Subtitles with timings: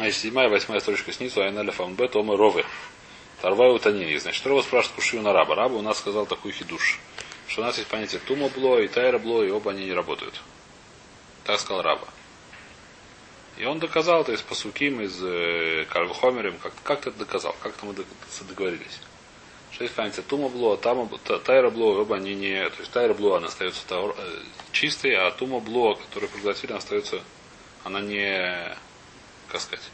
[0.00, 2.64] Значит, седьмая, восьмая строчка снизу, Айналя Фамбе, Тома Ровы.
[3.42, 4.16] Тарвай утанини.
[4.16, 5.54] Значит, Рова спрашивает Кушию на раба.
[5.54, 6.98] Раба у нас сказал такой хидуш,
[7.46, 10.40] что у нас есть понятие тума бло и тайра бло, и оба они не работают.
[11.44, 12.08] Так сказал раба.
[13.58, 17.84] И он доказал это из Пасуким, из э, Кальвхомерем, как, как ты это доказал, как-то
[17.84, 17.94] мы
[18.48, 19.00] договорились.
[19.70, 21.10] Что есть понятие тума бло, тама,
[21.44, 22.70] тайра бло, оба они не...
[22.70, 24.12] То есть тайра бло, она остается э,
[24.72, 27.20] чистой, а тума бло, которую проглотили, она остается,
[27.84, 28.78] она не,
[29.50, 29.84] как сказать,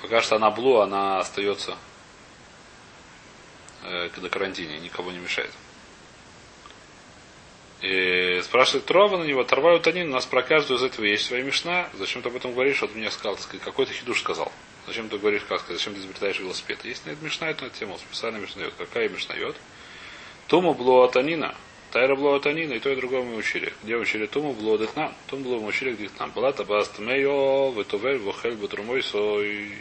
[0.00, 1.76] пока что она бло, она остается
[3.82, 5.52] э, до карантине, никого не мешает.
[7.80, 11.42] И спрашивает Трова на него, Тарваю Танин, у нас про каждую из этого есть своя
[11.42, 11.88] мешна.
[11.94, 12.82] Зачем ты об этом говоришь?
[12.82, 14.52] Вот мне сказал, какой ты хидуш сказал.
[14.86, 16.84] Зачем ты говоришь, как сказать, зачем ты изобретаешь велосипед?
[16.84, 18.74] Есть на это мешна, это на тему, специально мешнает.
[18.76, 19.56] Какая мешнает?
[20.46, 21.54] Туму бло Танина.
[21.90, 23.72] Тайра бло Танина, и то, и другое мы учили.
[23.82, 25.12] Где учили Туму бло Детнам?
[25.26, 26.30] Туму бло мы учили где нам.
[26.30, 29.74] Была табаст мейо, ветовель, вохель, батрумой, сой.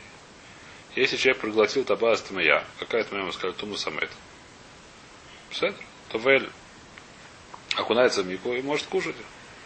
[0.96, 4.10] Если человек проглотил табаст мея, какая это мы сказали, Туму самет.
[5.52, 5.74] Все?
[6.10, 6.50] Товель
[7.76, 9.16] окунается в мику и может кушать.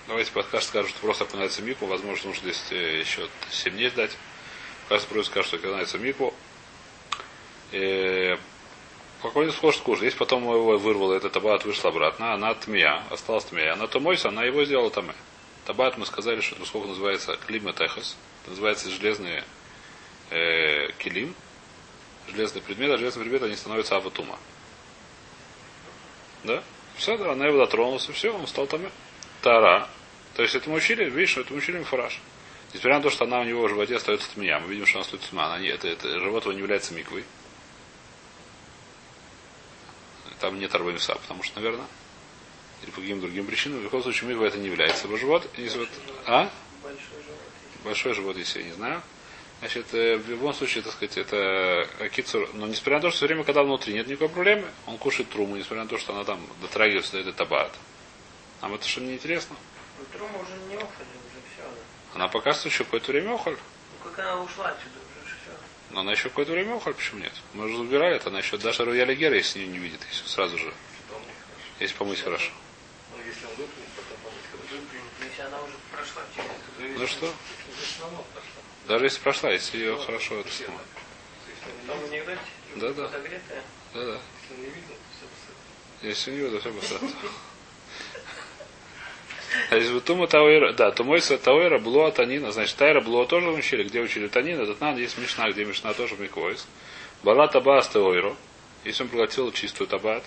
[0.07, 1.85] Давайте подкаст скажут, что просто окунается в мику.
[1.85, 4.11] Возможно, нужно здесь еще 7 дней ждать.
[4.81, 6.33] Подкаст просто скажет, что окунается в мику.
[9.23, 10.03] И спокойно сможет кушать.
[10.03, 13.71] Если потом его вырвало, этот табат вышла обратно, она тмия, осталась тмия.
[13.71, 15.11] Она то мойся, она его сделала там.
[15.65, 18.17] Табат мы сказали, что это сколько называется клима техас.
[18.47, 19.45] Называется железные
[20.29, 21.35] э, килим.
[22.27, 24.37] Железный предмет, а железный предмет они становятся аватума.
[26.43, 26.61] Да?
[26.97, 28.81] Все, да, она его дотронулся, все, он стал там.
[29.41, 29.87] Тара.
[30.35, 32.19] То есть это мы учили, видишь, это мы учили фараж.
[32.73, 34.59] Несмотря на то, что она у него в животе остается тмия.
[34.59, 35.53] Мы видим, что она стоит тьма.
[35.53, 37.23] Она это, это, живот его не является миквой.
[40.43, 41.85] Там нет арбамиса, потому что, наверное,
[42.81, 45.47] или по каким другим причинам, в любом случае, миква это не является его живот.
[45.55, 45.87] Если
[46.25, 46.49] а?
[46.83, 47.39] Большой живот.
[47.85, 49.01] Большой живот, если я не знаю.
[49.59, 52.49] Значит, э, в любом случае, так сказать, это кицур.
[52.55, 55.55] Но несмотря на то, что все время, когда внутри нет никакой проблемы, он кушает труму,
[55.55, 57.71] несмотря на то, что она там дотрагивается до этой табат.
[58.61, 59.55] Нам это что не интересно?
[59.97, 61.63] Ну, трума уже не охоль, уже все.
[62.15, 63.55] Она пока что еще какое-то время охоль.
[63.55, 65.02] Ну, как она ушла отсюда.
[65.93, 67.33] Но она еще какое-то время охоль, почему нет?
[67.53, 70.57] Мы уже забирали это, она еще даже рояля гера, если не, не видит, если сразу
[70.57, 70.73] же.
[71.79, 72.51] Если помыть хорошо.
[73.11, 74.89] Ну, если он выплюнет, потом помыть.
[75.29, 77.33] Если она уже прошла через Ну что?
[78.87, 80.79] Даже если прошла, если ее хорошо это самое.
[82.75, 83.11] Да, да.
[83.93, 84.19] Да, да.
[86.01, 87.07] Если не видно, все посадка.
[89.69, 94.01] А тума тауэра, да, то мой тауэра блуа танина, значит, тайра блуа тоже учили, где
[94.01, 96.67] учили танин, этот нам есть мешна, где мешна тоже миквойс.
[97.23, 98.35] Бала табас теойро,
[98.83, 100.23] если он проглотил чистую табат,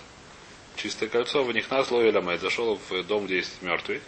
[0.75, 4.01] чистое кольцо, в них нас ловили ламет, зашел в дом, где есть мертвый,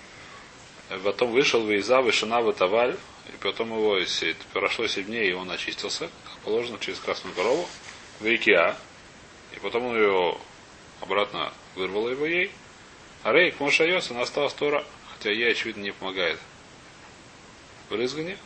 [1.04, 2.96] потом вышел в Иза, вышина в Таваль,
[3.28, 3.98] и потом его,
[4.54, 7.68] прошло 7 дней, и он очистился, как положено, через красную корову,
[8.20, 8.76] в Икеа.
[9.56, 10.38] И потом он ее
[11.02, 12.52] обратно вырвал его ей.
[13.24, 14.84] А Рейк Мошайос, она осталась Тора,
[15.20, 16.40] хотя ей, очевидно, не помогает.
[17.90, 18.38] В рызгане.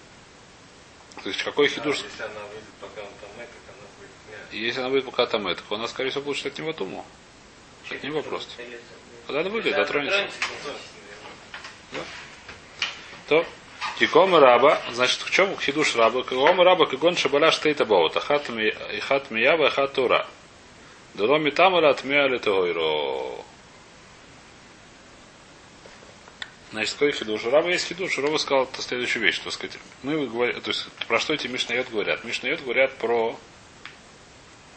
[1.21, 1.97] То есть какой хидуш...
[2.01, 5.61] Если она выйдет пока он там это, она будет Если она выйдет пока там это,
[5.69, 7.05] она, скорее всего, будет от него туму.
[7.89, 8.47] Это не вопрос.
[9.27, 10.27] Когда она выйдет, дотронется.
[11.91, 11.99] Да.
[13.29, 13.45] То,
[13.99, 16.23] Кикома раба, значит, в чем хидуш раба?
[16.23, 18.19] Кикома раба, кигон шабаля штейта боута.
[18.19, 20.27] Хат миява, хат тура.
[21.13, 23.43] Доломи тамара отмея летогойро.
[26.73, 27.45] Значит, какой хидуш?
[27.45, 28.17] Раба есть хидуш.
[28.17, 29.77] Раба сказал это следующую вещь, так сказать.
[30.01, 32.23] Мы говорим, то есть, про что эти Мишнайот говорят?
[32.23, 33.37] Мишнайот говорят про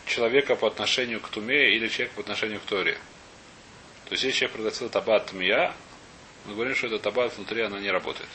[0.04, 2.98] человека по отношению к туме или человека по отношению к торе.
[4.04, 5.72] То есть, если человек проглотил табат тмия,
[6.44, 8.28] мы говорим, что эта табат внутри, она не работает.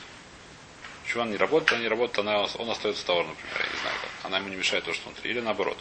[1.04, 1.72] Почему она не работает?
[1.72, 4.26] Она не работает, она, он остается товар, например, я не знаю как.
[4.26, 5.30] Она ему не мешает то, что внутри.
[5.30, 5.78] Или наоборот.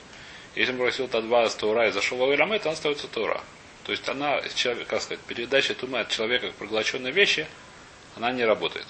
[0.53, 3.42] Если он бросил Тадва с Таура и зашел в Авирамет, он остается Таура.
[3.86, 4.40] То есть она,
[4.88, 7.48] как сказать, передача тумы от человека к проглоченной вещи,
[8.16, 8.88] она не работает.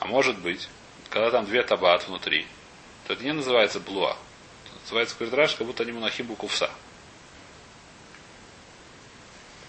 [0.00, 0.68] А может быть,
[1.10, 2.46] когда там две табат внутри,
[3.06, 4.16] то это не называется блуа.
[4.64, 6.70] Это называется квадраж, как будто они монахим букувса.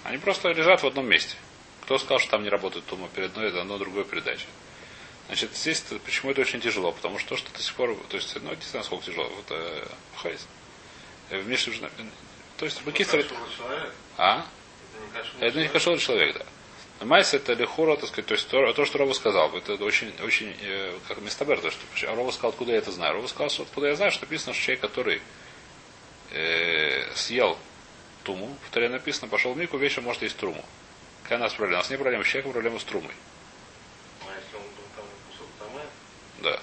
[0.04, 1.36] Они просто лежат в одном месте.
[1.82, 4.46] Кто сказал, что там не работает тума перед одной, это одно другое передача.
[5.28, 6.92] Значит, здесь почему это очень тяжело?
[6.92, 9.28] Потому что то, что до сих пор, то есть, ну, не знаю, сколько тяжело.
[9.30, 9.88] Вот э,
[10.18, 10.48] Хайс.
[11.30, 11.72] Э, в Мише,
[12.58, 13.26] то есть, Бакистер...
[14.18, 14.46] А?
[15.40, 16.46] Это не кошелый человек, да.
[17.02, 20.56] Майс это лихура, так сказать, то есть то, то что Рова сказал, это очень, очень,
[20.62, 23.16] э, как Мистабер, то, что Рова сказал, откуда я это знаю.
[23.16, 25.22] Рова сказал, что откуда я знаю, что написано, что человек, который
[26.32, 27.58] э, съел
[28.24, 30.64] туму, в Таре написано, пошел в Мику, вечером может есть труму.
[31.24, 31.80] Какая у нас проблема?
[31.80, 33.14] У нас не проблема с человеком, проблема с трумой.
[34.22, 34.32] А
[36.42, 36.60] Да.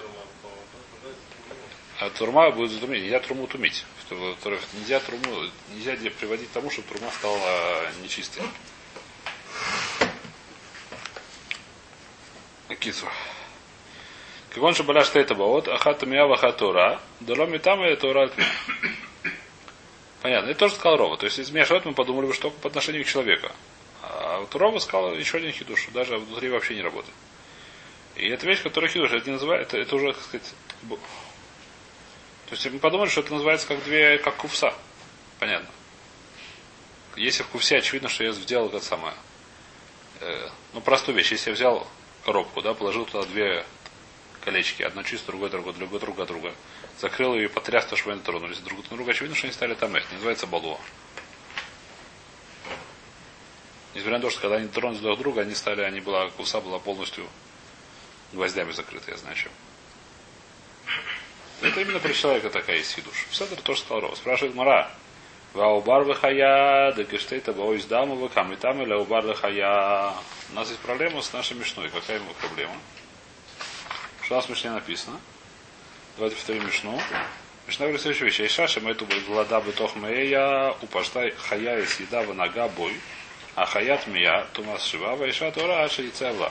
[2.00, 3.02] а турма будет затумить.
[3.02, 3.84] Нельзя труму тумить.
[4.10, 8.42] Нельзя труму, нельзя приводить к тому, чтобы трума стала нечистой.
[12.78, 13.06] Кицу.
[14.54, 18.30] Кивон шабаля штейта баот, ахата миява хатура, даломи там и тура.
[20.22, 20.50] Понятно.
[20.50, 21.16] Это тоже сказал Рова.
[21.16, 23.50] То есть, из Мешот мы подумали бы, что по отношению к человеку.
[24.02, 27.14] А вот Рова сказал еще один хидуш, даже внутри вообще не работает.
[28.16, 30.54] И это вещь, которая хидуш, это не называется, это, это уже, так сказать,
[32.52, 34.74] то есть мы подумали, что это называется как две, как кувса.
[35.38, 35.70] Понятно.
[37.16, 39.14] Если в кувсе очевидно, что я сделал это самое.
[40.20, 41.32] э, ну, простую вещь.
[41.32, 41.86] Если я взял
[42.24, 43.64] коробку, да, положил туда две
[44.42, 46.54] колечки, одно чисто, другое, другое, другое, другое, другое.
[47.00, 49.12] Закрыл ее и потряс, то, чтобы они тронулись друг на друга.
[49.12, 49.94] Очевидно, что они стали там.
[49.94, 50.78] Это называется балуа.
[53.94, 56.78] Несмотря на то, что когда они тронулись друг друга, они стали, они была, куса была
[56.78, 57.26] полностью
[58.32, 59.52] гвоздями закрыта, я знаю чем.
[61.60, 63.26] Это именно про человека такая есть хидуш.
[63.40, 64.16] Это тоже сказал Ров.
[64.16, 64.90] Спрашивает Мара.
[65.54, 70.14] Ваубар вахая, да гештейта баоис даму вакам и там или аубар вахая.
[70.50, 71.90] У нас есть проблема с нашей мишной.
[71.90, 72.74] Какая его проблема?
[74.22, 75.20] Что у нас в Мишне написано?
[76.16, 76.98] Давайте повторим Мишну.
[77.66, 78.40] Мишна говорит следующую вещь.
[78.40, 82.98] Айша шемайту влада бетох мея упаштай хая и съеда в нога бой.
[83.54, 86.50] А хаят мия тумас шива вайша тора аша и цевла.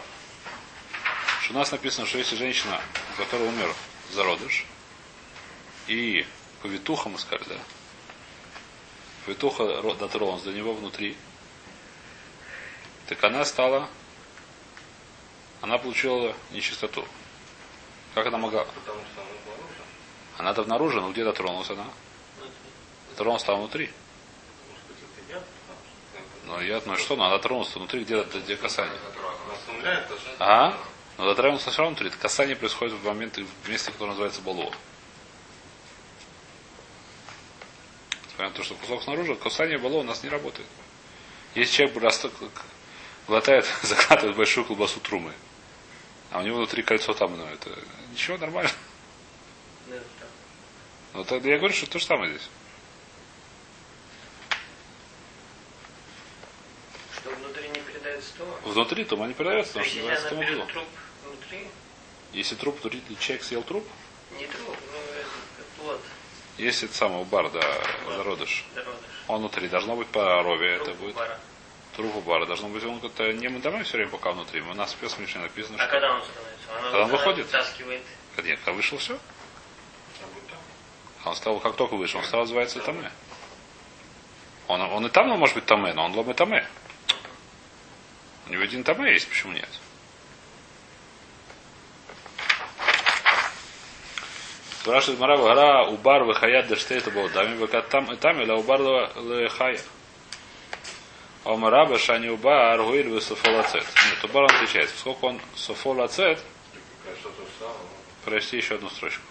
[1.41, 2.79] Что у нас написано, что если женщина,
[3.13, 3.73] у которой умер
[4.11, 4.65] зародыш,
[5.87, 6.25] и
[6.61, 7.55] повитуха, мы сказали, да?
[9.25, 11.15] Повитуха ро- дотронулась до него внутри,
[13.07, 13.87] так она стала,
[15.61, 17.05] она получила нечистоту.
[18.13, 18.65] Как она могла?
[18.65, 19.83] Потому что она была нужна.
[20.37, 21.85] Она-то внаружи, но где дотронулась она?
[23.11, 23.91] Дотронулась там внутри.
[26.45, 28.97] Ну, я, ну что, ну, она дотронулась внутри, где, где касание.
[29.83, 30.21] даже.
[30.39, 30.77] А?
[31.17, 32.07] Но дотронулся все равно внутри.
[32.07, 34.71] Это касание происходит в момент, в месте, которое называется балуа.
[38.41, 40.67] Несмотря на то, что кусок снаружи, касание балуа у нас не работает.
[41.53, 42.33] Если человек расток,
[43.27, 45.31] глотает, закатывает большую колбасу трумы,
[46.31, 47.69] а у него внутри кольцо там, ну, это
[48.11, 48.71] ничего, нормально.
[51.13, 52.49] Ну, тогда я говорю, что то же самое здесь.
[57.19, 58.59] Что внутри не передается то.
[58.65, 60.67] Внутри тума не передается, То потому что если называется она тума берет было.
[60.73, 60.87] труп
[61.25, 61.67] внутри,
[62.33, 63.85] Если труп, внутри, человек съел труп,
[64.39, 66.01] не труп, ну, это как плод,
[66.61, 67.61] если это самый бар, да,
[68.17, 68.65] зародыш,
[69.27, 71.39] он внутри, должно быть по рове, это будет бара.
[71.95, 74.73] труп у бара, должно быть, он как-то не мы домой все время пока внутри, у
[74.73, 76.67] нас в спецмише написано, А что когда он становится?
[76.67, 77.45] Когда он она выходит?
[77.47, 78.01] вытаскивает.
[78.35, 79.17] когда, когда вышел все,
[81.25, 83.11] он стал, как только вышел, он стал называется таме.
[84.67, 86.67] Он, он и там он может быть таме, но он лом и таме.
[88.47, 89.69] У него один таме есть, почему нет?
[94.81, 99.79] Спрашивает Марава, гора убар выхаят дештейта был дами выкат там и там или убар лехая.
[101.43, 103.83] А у Мараба шани убар гуиль вы софолацет.
[103.83, 104.97] Нет, убар он отличается.
[104.97, 106.43] Сколько он софолацет.
[108.25, 109.21] Прочти еще одну строчку.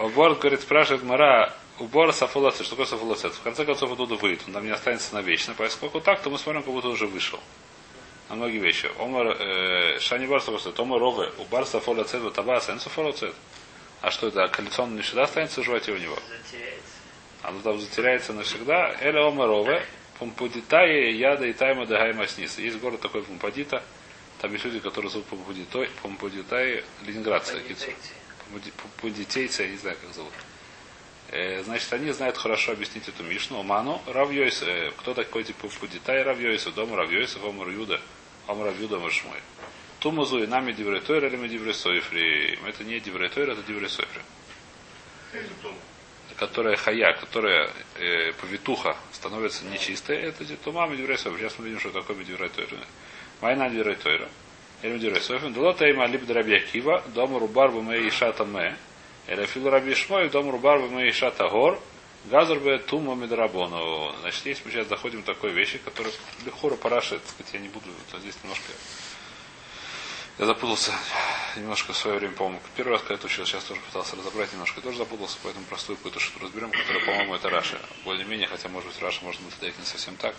[0.00, 2.64] Убор, говорит, спрашивает Мара, убор сафулацет.
[2.64, 3.34] Что такое сафулацет?
[3.34, 4.42] В конце концов, оттуда выйдет.
[4.46, 5.52] Он там не останется навечно.
[5.52, 7.40] Поскольку так, то мы смотрим, как будто уже вышел.
[8.28, 8.90] На многие вещи.
[8.98, 9.36] Омар,
[10.00, 10.78] шани бар сафулацет.
[10.78, 11.32] Омар рове.
[11.38, 12.20] Убар сафулацет.
[12.22, 13.34] Вот аба сен сафулацет.
[14.00, 14.48] А что это?
[14.48, 16.18] Кольцо он не всегда останется в животе у него?
[17.42, 18.96] Оно там затеряется навсегда.
[19.00, 19.86] Эля омар рове.
[20.18, 22.58] Пумпудитае яда и тайма дагайма снис.
[22.58, 23.82] Есть город такой Пумпадита.
[24.40, 27.94] Там есть люди, которые зовут Пумпудитой, Пумпудитай, Ленинградцы, Кицур.
[29.00, 30.32] Пудитейцы, я не знаю, как зовут.
[31.64, 33.62] Значит, они знают хорошо объяснить эту Мишну.
[33.62, 38.00] Ману, Равьёйс, э, кто такой типа Пудитай Равьёйс, дома Равьёйсов, Омар Юда,
[38.46, 39.38] Омар Юда Машмой.
[40.00, 42.58] Тумазу и нами Дивретойр или мы Дивресойфри.
[42.66, 44.20] Это не Дивретойр, это Дивресойфри.
[46.36, 51.42] Которая хая, которая э, повитуха становится нечистой, это тума Медивресойфри.
[51.42, 52.68] Сейчас мы видим, что такое Медивретойр.
[53.40, 54.28] Майна Дивретойра.
[54.82, 55.50] Или Медивресойфри.
[55.50, 58.46] Долота има либо Драбьякива, дома Рубар Баме и Шата.
[59.26, 61.80] Или Фил Раби Шмой, дома Рубар Баме и Шата Гор.
[62.30, 64.14] Газарбе Тума Медрабону.
[64.20, 66.12] Значит, здесь мы сейчас доходим до такой вещи, которая
[66.44, 68.72] легко парашит, так сказать, я не буду, вот здесь немножко
[70.38, 70.92] я запутался
[71.56, 74.82] немножко в свое время, по-моему, первый раз, когда это учил, сейчас тоже пытался разобрать немножко,
[74.82, 77.78] тоже запутался, поэтому простую какую-то штуку разберем, которая, по-моему, это Раша.
[78.04, 80.34] Более-менее, хотя, может быть, Раша может быть это не совсем так,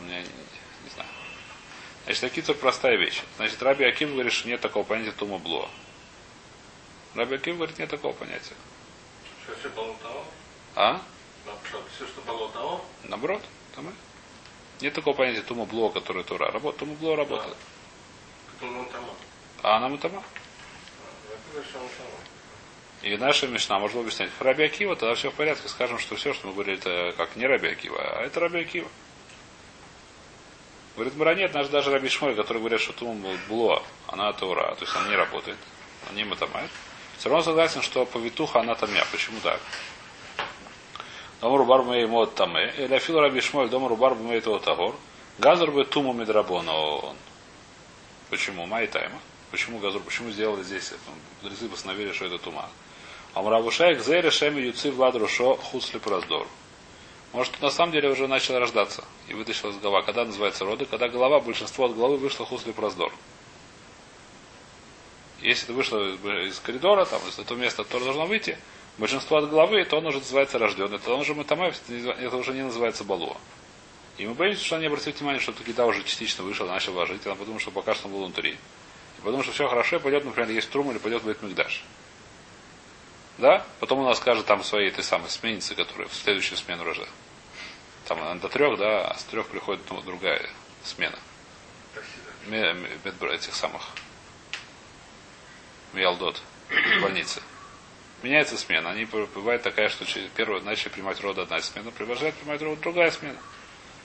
[0.00, 1.08] у меня не, не знаю.
[2.04, 3.22] Значит, такие простая вещь.
[3.36, 5.70] Значит, Раби Аким говорит, что нет такого понятия тума бло.
[7.14, 8.54] Раби Аким говорит, нет такого понятия.
[9.44, 10.24] Все, все было того.
[10.74, 11.00] А?
[11.96, 12.84] Все, что было того.
[13.04, 13.42] Наоборот,
[13.74, 13.92] там и-
[14.82, 16.50] нет такого понятия тума бло, которое тура.
[16.50, 17.56] Работа, тума бло работает.
[18.60, 18.86] Там.
[19.62, 20.22] А она мутама.
[21.52, 22.06] Я там.
[23.02, 25.68] И наша Мишна может объяснять, как Раби Акива, тогда все в порядке.
[25.68, 28.88] Скажем, что все, что мы говорили, это как не Раби Акива, а это Раби Акива.
[30.94, 34.84] Говорит, Мара, нет, наш даже Раби Шмой, который говорят, что Тум было, она Таура, то
[34.84, 35.56] есть она не работает,
[36.06, 36.70] она не матамает.
[37.18, 39.04] Все равно согласен, что повитуха она тамя.
[39.10, 39.60] Почему так?
[41.42, 42.72] Дома рубар мэй мод таме.
[42.78, 44.94] Или афил Раби Шмой, дома рубар мэй то тагор.
[45.38, 47.16] Газар бы туму медрабона он.
[48.30, 48.64] Почему?
[48.66, 49.18] Май тайма.
[49.50, 50.00] Почему газур?
[50.02, 50.92] Почему сделали здесь?
[51.42, 52.68] Мудрецы постановили, что это тума.
[53.34, 56.46] Амравушайк зе решеми юци влад рушо хусли праздор.
[57.32, 60.02] Может, на самом деле уже начал рождаться и вытащил из голова.
[60.02, 60.84] Когда называется роды?
[60.84, 63.12] Когда голова, большинство от головы вышло хусли праздор.
[65.40, 65.98] Если это вышло
[66.46, 68.56] из коридора, там, из этого места, то должно выйти,
[68.98, 70.98] большинство от головы, то он уже называется рожденный.
[70.98, 73.36] То он уже матамай, это уже не называется балуа.
[74.18, 77.28] И мы боимся, что они обратят внимание, что Тукита уже частично вышел, начал ложить, и
[77.28, 78.52] он подумал, что пока что он был внутри.
[78.52, 81.82] И потому что все хорошо, и пойдет, например, есть трум или пойдет в Мигдаш.
[83.38, 83.66] Да?
[83.80, 87.10] Потом у нас скажет там своей этой самой сменницы, которая в следующую смену рождает.
[88.06, 90.48] Там до трех, да, а с трех приходит другая
[90.84, 91.18] смена.
[92.48, 93.82] Этих самых.
[95.92, 96.42] Миалдот.
[97.00, 97.40] Больницы.
[98.22, 98.90] Меняется смена.
[98.90, 100.04] Они бывает такая, что
[100.36, 103.38] первую начали принимать роды одна смена, продолжает принимать роды другая смена.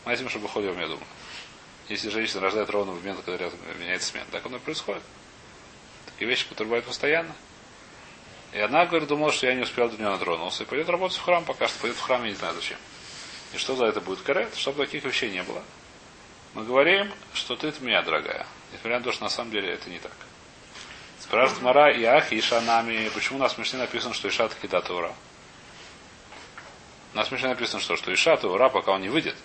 [0.05, 1.05] Мы этим, чтобы ходим, я думаю.
[1.87, 4.25] Если женщина рождает ровно в момент, когда меняется смена.
[4.31, 5.03] Так оно и происходит.
[6.05, 7.35] Такие вещи, которые бывают постоянно.
[8.53, 10.63] И она, говорит, думала, что я не успел до нее натронулся.
[10.63, 12.77] И пойдет работать в храм, пока что пойдет в храм, я не знаю зачем.
[13.53, 14.55] И что за это будет карет?
[14.55, 15.63] Чтобы таких вещей не было.
[16.53, 18.47] Мы говорим, что ты меня, дорогая.
[18.73, 20.15] Несмотря на то, что на самом деле это не так.
[21.19, 23.09] Спрашивает Мара и Ах, и Шанами.
[23.09, 25.13] Почему у нас в Мишне написано, что Иша таки ура?
[27.13, 29.35] У нас в Мишне написано, что, что Иша ура, пока он не выйдет.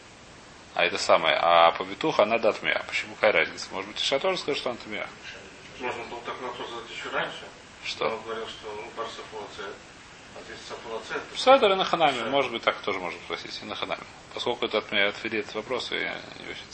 [0.75, 1.37] А это самое.
[1.37, 2.83] А по витуха она дат мя.
[2.87, 3.69] Почему какая разница?
[3.73, 5.07] Может быть, Иша тоже скажет, что она тмя.
[5.81, 7.45] Можно было такой вопрос задать еще раньше.
[7.85, 8.09] Что?
[8.09, 9.75] Он говорил, что ну, бар сапулацет.
[10.47, 11.23] Здесь сапулацет.
[11.37, 12.25] Седер и на ханаме.
[12.25, 13.59] Может быть, так тоже можно спросить.
[13.63, 14.03] И на ханаме.
[14.33, 15.99] Поскольку это от меня отвели этот вопрос, я
[16.39, 16.65] не очень.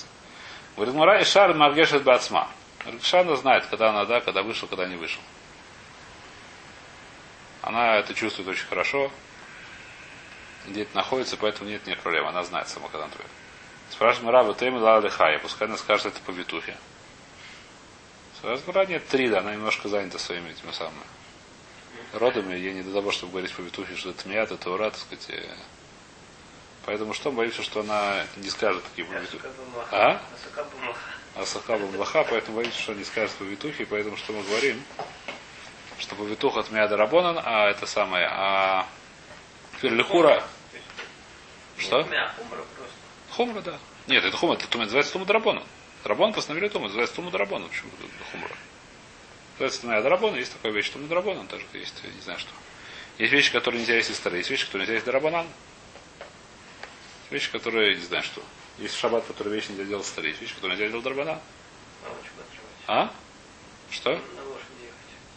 [0.76, 2.48] Говорит, Мара и Шар Маргешет Бацма.
[3.02, 5.20] Шана знает, когда она да, когда вышел, когда не вышел.
[7.62, 9.10] Она это чувствует очень хорошо.
[10.66, 12.26] Где это находится, поэтому нет нет проблем.
[12.26, 13.28] Она знает сама, когда она твоя.
[13.90, 15.38] Спрашивает Мара, ты ему дала лихая.
[15.38, 16.76] Пускай она скажет это по витухе.
[18.36, 21.02] Спрашивает нет, три, да, она немножко занята своими этими самыми
[22.12, 22.54] родами.
[22.54, 25.28] Ей не до того, чтобы говорить по витухе, что это мят, это ура, так сказать.
[26.86, 29.48] Поэтому что, боимся, что она не скажет такие по витухе.
[29.92, 30.20] А?
[31.36, 34.82] Асаха Бамлаха, поэтому боимся, что не скажет по витухе, поэтому что мы говорим?
[35.98, 38.86] Что по витух от Миада Рабонан, а это самое, а
[39.80, 40.42] Фирлихура.
[41.76, 42.08] Что?
[43.30, 43.78] Хумра, да.
[44.08, 45.62] Нет, это хумра, это называется Тума Драбона.
[46.04, 47.68] Рабон постановили Тума, называется Тума Драбона.
[47.68, 47.90] Почему
[48.32, 48.50] хумра?
[49.52, 52.50] Называется Тума Драбона, есть такая вещь, Тума Драбона, даже есть, не знаю что.
[53.18, 55.46] Есть вещи, которые нельзя есть из старые, есть вещи, которые нельзя есть Драбанан.
[57.30, 58.42] Вещи, которые, не знаю что.
[58.78, 60.30] Есть шаббат, который вещи нельзя делать старые.
[60.30, 61.40] Есть вещи, которые нельзя делать Драбана.
[62.86, 63.12] А?
[63.90, 64.20] Что?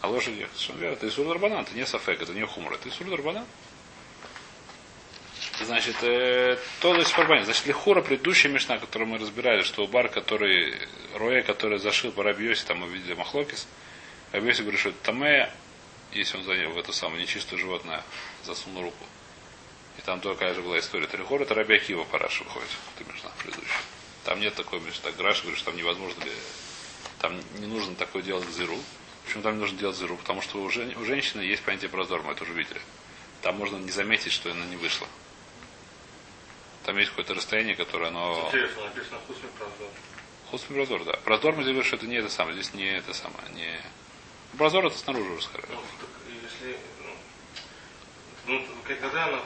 [0.00, 0.58] А лошадь ехать.
[0.58, 0.94] Что верно?
[0.94, 3.46] Это Исур Дарбанан, это не Сафек, это не Хумра, это Исур Дарбанан.
[5.60, 7.44] Значит, э, то есть Парбанин.
[7.44, 10.74] Значит, Лихура, предыдущая мешна, которую мы разбирали, что бар, который,
[11.14, 13.68] Роя, который зашил по Рабиосе, там мы видели Махлокис,
[14.32, 15.54] Рабиосе говорит, что это Тамея,
[16.12, 18.02] если он занял в это самое нечистое животное,
[18.44, 19.04] засунул руку.
[19.98, 21.06] И там такая же была история.
[21.06, 22.68] Трихор это Раби Акива Параша выходит.
[22.96, 23.80] Это Мишна предыдущая.
[24.24, 25.10] Там нет такой Мишна.
[25.12, 26.32] Граш говорит, что там невозможно ли,
[27.18, 28.78] там не нужно такое делать зиру.
[29.24, 30.16] Почему там не нужно делать зиру?
[30.16, 32.80] Потому что у, жен, у женщины есть понятие прозор, мы это уже видели.
[33.42, 35.06] Там можно не заметить, что она не вышла.
[36.84, 38.44] Там есть какое-то расстояние, которое оно...
[38.48, 39.88] Интересно, написано Хусми Прозор.
[40.50, 41.12] Хусми Прозор, да.
[41.24, 42.56] Прозор мы говорим, что это не это самое.
[42.56, 43.48] Здесь не это самое.
[43.54, 43.80] Не...
[44.58, 45.66] Прозор это снаружи уже сказали.
[45.70, 46.08] Ну, так,
[46.42, 46.76] если
[48.46, 49.38] ну, когда она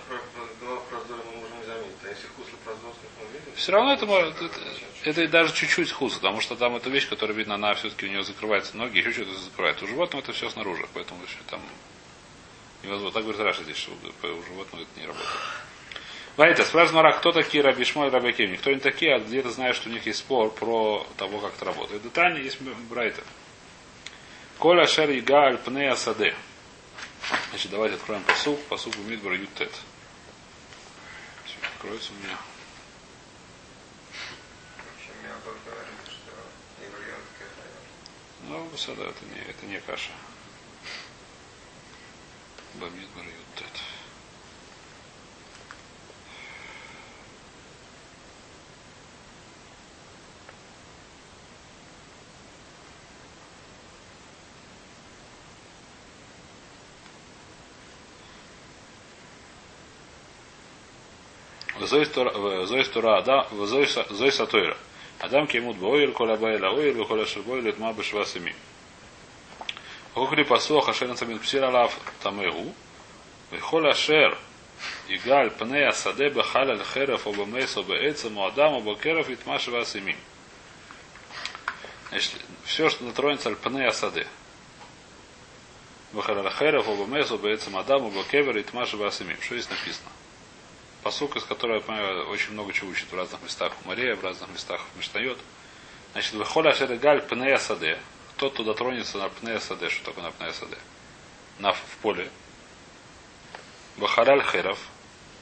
[0.60, 1.96] была прозора, мы можем не заметить.
[2.04, 3.54] А если хусли прозорских мы видим?
[3.54, 4.60] Все равно это может, это,
[5.04, 8.24] это даже чуть-чуть хус, потому что там эта вещь, которая видно, она все-таки у нее
[8.24, 9.82] закрывается ноги, еще что-то закрывает.
[9.82, 11.60] У животного это все снаружи, поэтому еще там
[12.82, 13.12] невозможно.
[13.12, 15.30] Так говорит Раша здесь, что у животного это не работает.
[16.36, 18.52] Вайта, спрашивает Мара, кто такие Раби Шмой и Раби Аким?
[18.52, 21.64] Никто не такие, а где-то знаешь, что у них есть спор про того, как это
[21.64, 22.02] работает.
[22.02, 23.22] Детально есть Брайта.
[24.58, 26.34] Коля Шер Ига Альпнея Саде.
[27.50, 28.62] Значит, давайте откроем посук.
[28.66, 29.72] Посук в Мидбар Ютет.
[31.74, 32.36] Откроется у меня.
[38.48, 40.10] Ну, да, это не, это не каша.
[42.74, 43.95] Бамидбар Ютет.
[61.85, 62.09] Зоис
[62.89, 64.77] Тура Адам, Зоис Атойра.
[65.19, 68.55] Адам кемут бойль, коля байла ойль, коля шибойль, тма бешвасими.
[70.15, 72.73] Окли пасу хашерен самин псир алав тамегу.
[73.51, 74.37] Вихол ашер
[75.09, 79.59] יגאל פני השדה בחל על חרף או במס או בעצם או אדם או בקרב יטמע
[79.59, 80.15] שבעה סמים.
[82.11, 82.33] Значит,
[82.65, 84.27] все, что натронется аль пне асаде.
[86.11, 89.41] Бахар херев, оба месу, бейцем адаму, бакевер и тмаши басимим.
[89.41, 90.09] Что здесь написано?
[91.06, 94.24] Посук, из которого, я понимаю, очень много чего учит в разных местах в Мария, в
[94.24, 95.38] разных местах в Миштайот.
[96.10, 98.00] Значит, выхоля шерегаль пнея саде.
[98.32, 99.88] Кто туда тронется на пнея саде.
[99.88, 100.76] Что такое на пнея саде?
[101.60, 102.28] На, в поле.
[103.98, 104.80] Бахараль херов.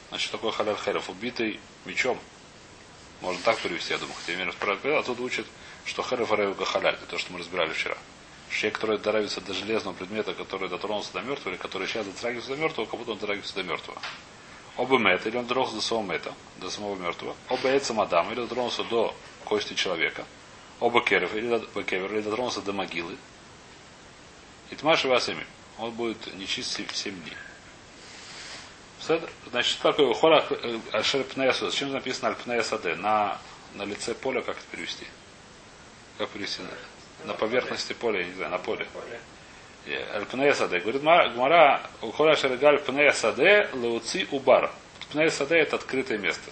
[0.09, 1.09] Значит, такой халяль херов.
[1.09, 2.19] Убитый мечом.
[3.21, 4.13] Можно так перевести, я думаю.
[4.19, 5.47] Хотя я имею а тут учит,
[5.83, 6.93] что херов араю халяль.
[6.93, 7.97] Это то, что мы разбирали вчера.
[8.51, 12.57] Человек, который доравится до железного предмета, который дотронулся до мертвого, или который сейчас дотрагивается до
[12.57, 13.99] мертвого, как будто он дотрагивается до мертвого.
[14.77, 17.35] Оба мета, или он дотронулся до самого мета, до самого мертвого.
[17.49, 19.15] Оба эца мадам, или дотронулся до
[19.45, 20.25] кости человека.
[20.79, 23.15] Оба керев, или, кевер, или дотронулся до могилы.
[24.71, 25.45] И тмаши васами.
[25.77, 27.33] Он будет нечист 7 дней.
[29.51, 30.43] Значит, что такое хора
[30.91, 31.69] ашерпнеясу?
[31.69, 32.95] Зачем написано альпнеясаде?
[32.95, 33.39] На,
[33.75, 35.05] на лице поля как это перевести?
[36.17, 36.63] Как перевести?
[36.63, 38.87] На, на поверхности поля, я не знаю, на поле.
[39.87, 40.79] Альпнея саде.
[40.79, 44.71] Говорит Гмара, ухора шерегаль пнея саде, лауци убар.
[45.11, 46.51] Пнея саде это открытое место.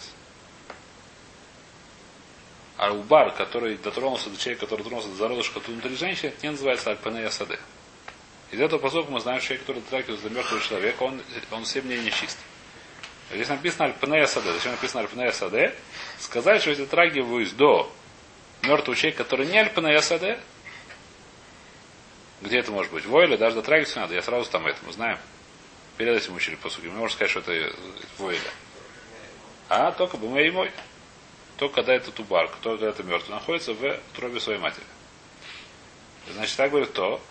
[2.78, 7.30] А убар, который дотронулся до человека, который дотронулся до зародышка внутри женщины, не называется альпнея
[7.30, 7.60] саде.
[8.52, 11.22] Из этого посока мы знаем, что человек, который дотрагивается до мертвого человека, он,
[11.52, 12.38] он 7 дней нечист.
[13.32, 14.52] Здесь написано альпнея саде.
[14.52, 15.74] Зачем написано альпнея саде?
[16.20, 17.92] Сказать, что если дотрагиваюсь до
[18.62, 20.40] мертвого человека, который не альпнея саде,
[22.44, 23.06] где это может быть?
[23.06, 24.14] Войле, даже дотрагиваться надо.
[24.14, 25.18] Я сразу там это, мы знаем.
[25.98, 26.88] Перед этим учили по сути.
[26.88, 27.76] Мы можем сказать, что это
[28.18, 28.40] войле.
[29.70, 30.72] А только бы мы и мой.
[31.58, 34.86] Только когда это тубар, только когда это мертвый, находится в тробе своей матери.
[36.32, 37.22] Значит, так говорит то.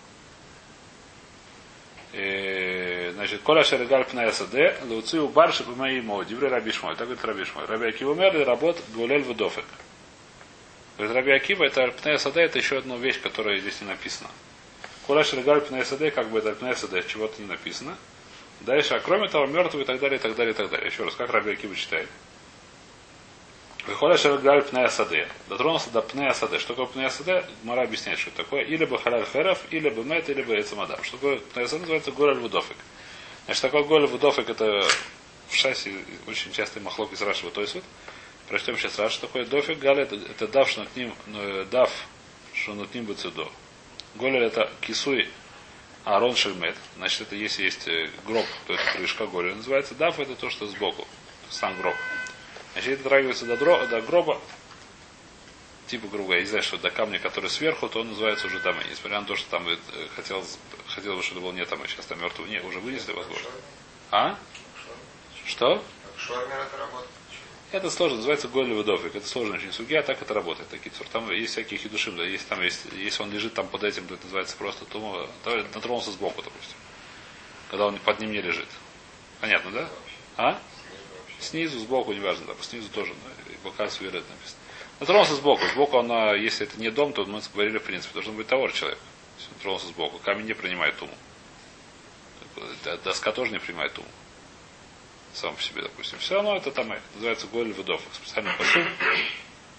[2.13, 6.95] И, значит, Коля Шерегаль Пнаэсаде, Луцию Барши по моей мо, Дивре Раби Шмой.
[6.95, 7.65] Так говорит Раби Шмой.
[7.65, 9.65] Раби Акива умер, работ Гулель Вдофек.
[10.97, 14.29] Говорит, Раби Акива, это Пнаэсаде, это еще одна вещь, которая здесь не написана.
[15.07, 17.97] Коля Шерегаль Пнаэсаде, как бы это Пнаэсаде, чего-то не написано.
[18.61, 20.87] Дальше, а кроме того, мертвый и так далее, и так далее, и так далее.
[20.87, 22.07] Еще раз, как Раби Акива читает.
[23.85, 25.27] Выходит Шергаль Пнея Саде.
[25.49, 26.57] Дотронулся до Пнея Саде.
[26.59, 27.43] Что такое Пнея Саде?
[27.63, 28.61] Мара объясняет, что это такое.
[28.61, 31.03] Или бы Халяль Херов, или бы Мет, или бы Эцамадам.
[31.03, 32.77] Что такое Пнея Саде называется Гораль Вудофик.
[33.45, 34.87] Значит, такое Гораль Вудофик это
[35.49, 37.69] в шасси очень частый махлок из Раши вот.
[38.47, 39.11] Прочтем сейчас Раш.
[39.11, 39.79] Что такое Дофик?
[39.79, 41.13] Галя это, это дав, что над ним,
[41.69, 41.91] дав,
[42.53, 43.49] что над ним бацидо.
[44.15, 45.29] Голель это кисуй
[46.05, 46.75] Арон Шельмет.
[46.97, 47.87] Значит, это если есть
[48.25, 49.95] гроб, то это крышка Голель называется.
[49.95, 51.07] Дав это то, что сбоку.
[51.49, 51.95] Сам гроб.
[52.73, 54.41] Значит, это дотрагивается до, дро, до гроба,
[55.87, 58.59] типа, грубо говоря, я не знаю, что до камня, который сверху, то он называется уже
[58.59, 59.67] там, несмотря на то, что там
[60.15, 60.43] хотел,
[60.87, 63.49] хотел бы, чтобы это был не там, а сейчас там мертвый, не, уже вынесли, возможно.
[64.09, 64.37] А?
[65.45, 65.83] Что?
[66.17, 67.12] Это
[67.89, 69.15] сложно, называется Голли Выдофик.
[69.15, 70.69] Это сложно очень суги, а так это работает.
[70.69, 74.07] Такие Там есть всякие хидушим, да, если там есть, если он лежит там под этим,
[74.07, 76.77] то это называется просто тума, натронулся сбоку, допустим.
[77.69, 78.67] Когда он под ним не лежит.
[79.41, 79.89] Понятно, да?
[80.37, 80.59] А?
[81.39, 84.59] Снизу, сбоку, неважно, да, снизу тоже, да, бока сверет написано.
[84.99, 85.65] Натронулся сбоку.
[85.73, 88.99] Сбоку она, если это не дом, то мы говорили, в принципе, должен быть товар человек.
[89.37, 90.19] Если он тронулся сбоку.
[90.19, 91.13] Камень не принимает туму.
[93.03, 94.07] Доска тоже не принимает туму.
[95.33, 96.19] Сам по себе, допустим.
[96.19, 98.01] Все равно это там называется голь выдов.
[98.13, 98.83] Специальный посыл.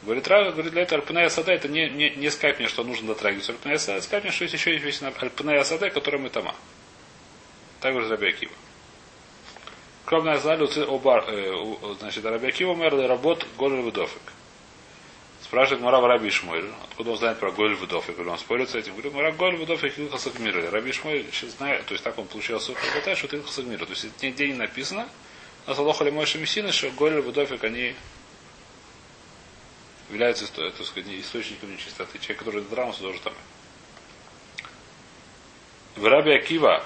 [0.03, 3.09] Говорит, Рава, говорит, для этого Альпная Сада это не, не, не сказать мне, что нужно
[3.09, 6.55] дотрагиваться Альпная Сада, сказать мне, что есть еще есть Альпная Сада, которая мы тома.
[7.81, 8.53] Так говорит Раби Акива.
[10.05, 14.21] Кровная знали оба, э, значит, Рабиакива умер работ Голь Вдофик.
[15.43, 18.93] Спрашивает Мара Раби Шмуэль, откуда он знает про Голь Вдофик, или он спорит с этим.
[18.93, 20.71] Говорит, Мара Голь Вдофик Илха Сагмира.
[20.71, 23.87] Раби Шмуэль знает, то есть так он получил суд, что это Илха Сагмира.
[23.87, 25.09] То есть это нигде не написано,
[25.67, 27.95] на Салоха Мойша Мессина, что Голь Вдофик, они
[30.11, 32.19] являются, так сказать, источником нечистоты.
[32.19, 33.33] Человек, который драмался, тоже там.
[35.97, 36.85] В Раби Акива,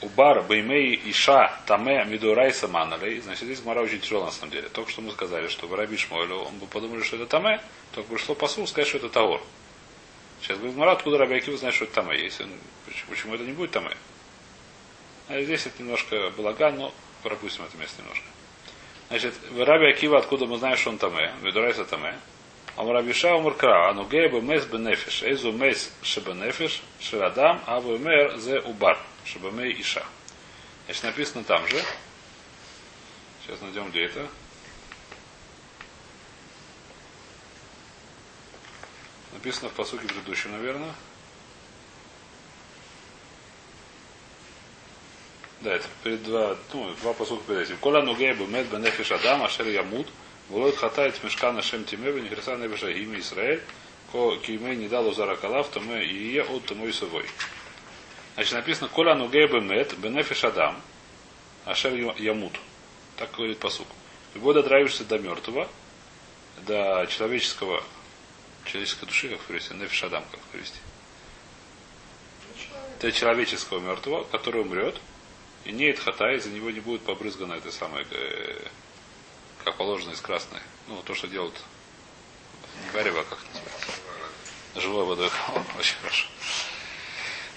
[0.00, 3.20] Убар Баймей Иша Таме Мидурайса Маналей.
[3.20, 4.68] Значит, здесь Мара очень тяжело на самом деле.
[4.68, 8.12] Только что мы сказали, что в Раби Шмуэлю, он бы подумали, что это Таме, только
[8.12, 9.40] пришло посыл сказать, что это Таор.
[10.40, 12.16] Сейчас говорит Мара, откуда Раби Акива знает, что это Таме.
[12.16, 13.96] Почему, почему это не будет Таме?
[15.28, 18.26] А здесь это немножко балаган, но пропустим это место немножко.
[19.08, 22.18] Значит, в Раби Акива, откуда мы знаем, что он Таме, Мидурайса Таме,
[22.76, 28.98] Амрабиша умркра, ану гейбе мес бенефиш, эйзу мес шебенефиш, шерадам, абу мер зе убар.
[29.24, 30.04] Шабамей Иша.
[30.86, 31.80] Значит, написано там же,
[33.44, 34.28] Сейчас найдем где это.
[39.32, 40.94] Написано в посуке предыдущем, наверное.
[45.62, 47.76] Да, это перед два, ну, два посука перед этим.
[47.76, 50.08] Кола нугей бумет бенефиш адам, ашер ямут,
[50.48, 53.62] волой хатает мешка шем тиме, бенехриса небеша ими Исраэль,
[54.10, 57.24] ко кимей не дал узара калав, то мы и е от тому и собой.
[58.34, 60.82] Значит, написано, кола нугей бемет бенефиш адам,
[61.64, 62.58] ашер ямут.
[63.16, 63.86] Так говорит посук.
[64.34, 65.68] Любой дотраиваешься до мертвого,
[66.66, 67.84] до человеческого,
[68.64, 70.78] человеческой души, как перевести, нефиш адам, как перевести.
[73.00, 75.00] До человеческого мертвого, который умрет,
[75.64, 78.62] и не хата, из-за него не будет побрызгано это самое, э,
[79.64, 80.60] как положено из красной.
[80.88, 81.54] Ну, то, что делают
[82.84, 83.92] не варево, а как называется.
[84.74, 85.30] Живой водой.
[85.78, 86.26] Очень хорошо.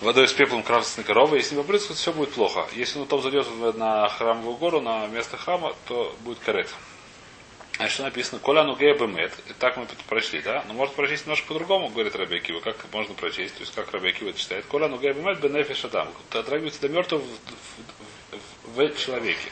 [0.02, 1.38] Водой с пеплом красной коровы.
[1.38, 2.68] Если не побрызгать, все будет плохо.
[2.74, 6.70] Если он потом зайдет на храмовую гору, на место храма, то будет карет.
[7.78, 8.40] Что написано?
[8.40, 9.34] Коля нугея бемет.
[9.60, 10.64] Так мы прочли, да?
[10.68, 12.62] Но может прочесть немножко по-другому, говорит Рабиакива.
[12.62, 13.54] Как можно прочесть?
[13.56, 14.66] То есть как Рабиакива читает?
[14.66, 16.10] Коля нугея бемет бенефи шатам.
[16.32, 19.50] Дотрагивается до мертвого в, в, в, в человеке.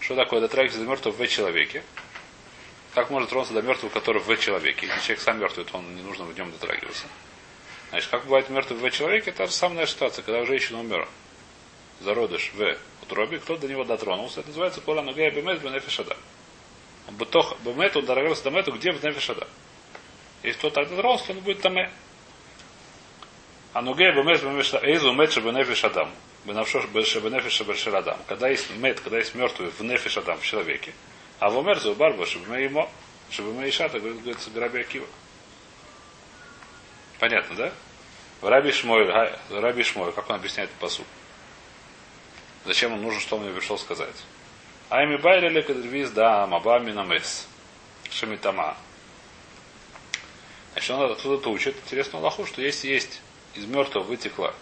[0.00, 1.84] Что такое дотрагиваться до мертвого в человеке?
[2.94, 4.86] Как может тронуться до мертвого, который в человеке?
[4.86, 7.06] Если человек сам мертвый, то он не нужно в нем дотрагиваться.
[7.90, 11.08] Значит, как бывает мертвый в человеке, это самая ситуация, когда женщина умер.
[12.00, 16.18] Зародыш в утробе, кто до него дотронулся, это называется кола нугея бемет бенефи шатам.
[17.10, 19.48] Бутох бемету дорогался до мету, где в нефишада.
[20.42, 21.90] Если кто так дотронулся, он будет таме.
[23.72, 26.10] А нуге бемеш бемеш эйзу мет шебенефиш адам.
[26.44, 28.18] Бенавшош шебенефиш шебершир адам.
[28.26, 30.92] Когда есть мет, когда есть мертвый в нефиш адам в человеке.
[31.38, 32.88] А в умер за барба шебеме ему.
[33.30, 35.06] Шебеме иша, так говорится Раби Акива.
[37.18, 37.72] Понятно, да?
[38.40, 39.06] В Раби Шмой,
[39.50, 41.06] Раби Шмой, как он объясняет посуд?
[42.64, 44.14] Зачем он нужен, что он мне пришел сказать?
[44.90, 47.46] Айми байлили кадрвиз да маба минамес.
[48.10, 48.74] Шамитама.
[50.72, 53.20] Значит, он оттуда учит интересную лоху, что если есть
[53.54, 54.54] из мертвого вытекло,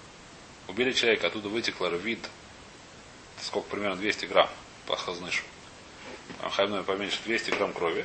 [0.67, 2.29] убили человека, оттуда вытекло рвид,
[3.41, 4.49] сколько примерно 200 грамм
[4.87, 5.45] по хазнышу.
[6.41, 8.05] Хаймной поменьше 200 грамм крови.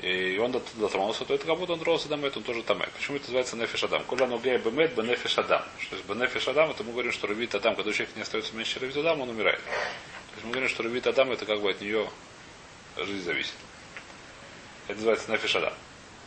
[0.00, 2.86] И он дотронулся, то это как будто он тронулся до мет, он тоже тамэ.
[2.94, 4.04] Почему это называется нефиш адам?
[4.04, 5.62] Коля ногея бемет бенефиш адам.
[5.80, 8.54] Что есть бенефиш адам, это мы говорим, что рвит адам, когда у человека не остается
[8.54, 9.60] меньше рвит адам, он умирает
[10.38, 12.08] есть мы говорим, что Рубит Адам это как бы от нее
[12.96, 13.54] жизнь зависит.
[14.86, 15.72] Это называется Нефиш Адам.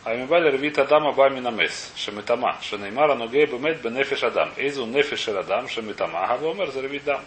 [0.04, 5.68] А Мибали Рвит Адам Аба Минамес, Шемитама, Шенеймара Ногей Бемет Бенефиш Адам, Эйзу Нефиш Адам,
[5.68, 7.22] Шемитама, Гавомер Зарвит Дам.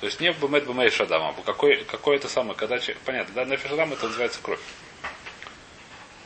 [0.00, 3.70] То есть не Бемет Бемеш Адам, а какой, какой это самое, когда понятно, да, Нефиш
[3.72, 4.60] Адам это называется кровь.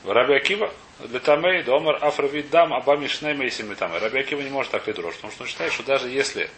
[0.04, 0.72] Раби Акива,
[1.10, 3.98] Летамей, Домар, Афравит Дам, Аба Мишней Мейси Митамей.
[3.98, 6.50] Раби Акива не может так лидрожь, потому что он считает, что даже если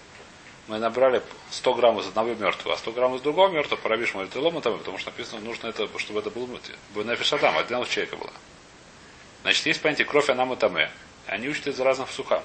[0.70, 4.28] мы набрали 100 грамм из одного мертвого, а 100 грамм из другого мертвого, парабиш мой
[4.32, 6.46] ломотом, потому что написано, нужно это, чтобы это был
[6.94, 8.32] нефиш адам, одного человека было.
[9.42, 10.92] Значит, есть понятие кровь она мутаме.
[11.26, 12.44] Они учат из разных сухам,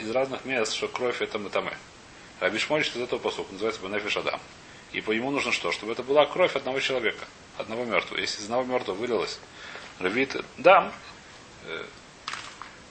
[0.00, 1.76] из разных мест, что кровь это мутаме.
[2.40, 4.40] Рабиш учит из этого посуха, называется бенефиш адам.
[4.90, 5.70] И по ему нужно что?
[5.70, 7.24] Чтобы это была кровь одного человека,
[7.56, 8.18] одного мертвого.
[8.18, 9.38] Если из одного мертвого вылилось
[10.00, 10.92] рвит дам,
[11.66, 11.84] э,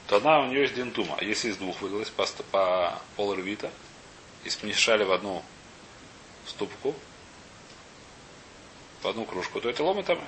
[0.07, 1.15] то она у нее есть дентума.
[1.17, 3.69] А если из двух вылилось по, по пол рвита,
[4.43, 5.43] и смешали в одну
[6.45, 6.95] ступку,
[9.02, 10.19] в одну кружку, то это лома там.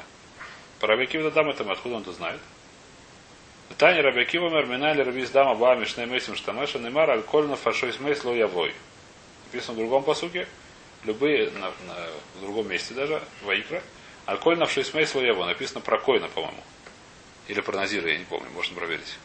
[0.80, 2.40] По Рабиакива дам это, откуда он это знает?
[3.78, 8.74] Таня Рабиакива мерминали рабис дама ба мишней месим штамеша немар алькольна фашой смейс ло явой.
[9.46, 10.48] Написано в другом посуке,
[11.04, 13.82] любые, на, на, в другом месте даже, Ваикра,
[14.26, 15.46] алькольна фашой смейс ло яво.
[15.46, 16.62] Написано про койна, по-моему.
[17.48, 19.18] Или про Назира, я не помню, можно проверить.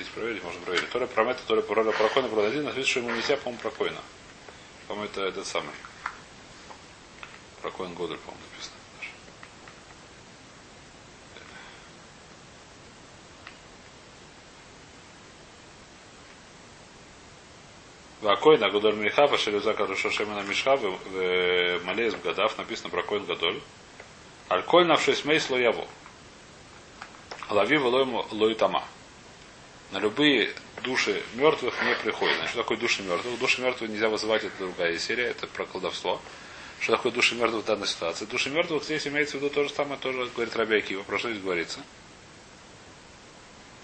[0.00, 0.88] Хотите проверить, можно проверить.
[0.88, 3.70] Тора про это, Тора про про койна, про один, написано, что ему нельзя, по-моему, про
[3.70, 4.00] койна.
[4.88, 5.74] По-моему, это этот самый.
[7.60, 8.76] Про коин Годель, по-моему, написано.
[18.22, 23.60] Вакойна Гудоль Михава, Шелюза Карушо Шемена Мишха, в Малеез Гадав написано про Коин Гадоль.
[24.48, 25.86] Альколь навшись мей слояво.
[27.50, 28.84] Лави лой тама
[29.92, 32.36] на любые души мертвых не приходит.
[32.36, 33.38] Значит, что такое души мертвых?
[33.38, 36.20] Души мертвых нельзя вызывать, это другая серия, это про колдовство.
[36.80, 38.24] Что такое души мертвых в данной ситуации?
[38.24, 41.42] Души мертвых здесь имеется в виду то же самое, тоже говорит Рабиакива, про что здесь
[41.42, 41.80] говорится.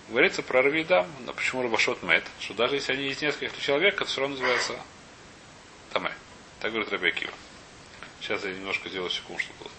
[0.08, 4.04] Говорится про Равидам, но почему Рабашот Мед, что даже если они есть несколько человек, это
[4.04, 4.80] все равно называется
[5.92, 6.12] Таме.
[6.60, 7.32] Так говорит Рабиакива.
[8.20, 9.70] Сейчас я немножко сделаю секунду, чтобы было.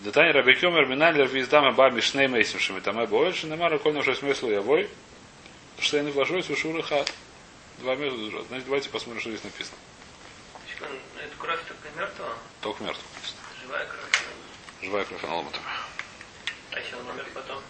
[0.00, 4.88] Детани Рабикюмер Миналер Виздама Ба Мишней Мейсим Шамитаме Больше Немара Кольна Шесть Смыслу Явой
[5.80, 7.12] Что я не вложусь в Шура Хат.
[7.78, 9.76] Два месяца Значит, давайте посмотрим, что здесь написано.
[10.78, 12.34] Это кровь только мертвого?
[12.60, 13.08] Только мертвого.
[13.60, 14.22] Живая кровь.
[14.82, 15.58] Живая кровь она ломота.
[16.70, 17.62] А если он умер потом?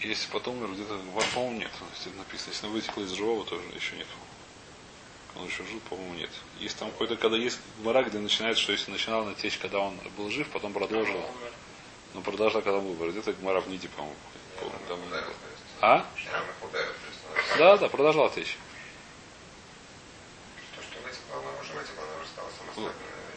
[0.00, 0.98] Если потом умер, где-то,
[1.34, 1.70] по-моему, нет.
[1.94, 4.08] Если написано, если она вытекла из живого, тоже еще нет.
[5.36, 6.30] Он еще жил, по-моему, нет.
[6.58, 9.96] Есть там какой-то, когда есть гмара, где начинается, что если начинал она течь, когда он
[10.16, 11.14] был жив, потом продолжил.
[11.14, 11.52] Умер.
[12.14, 13.10] Но продолжила, когда он был.
[13.10, 14.16] Где-то гмара в Ниде, по-моему.
[14.88, 15.00] Там-.
[15.80, 16.06] А?
[17.58, 18.56] Да, да, продолжала течь.
[22.78, 22.92] Вещью.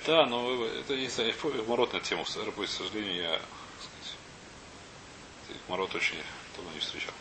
[0.06, 2.26] Да, но это не знаю, гморот тему.
[2.26, 3.40] С РП, к сожалению, я, так
[4.02, 4.18] сказать,
[5.68, 6.18] гморот очень
[6.56, 7.14] давно не встречал.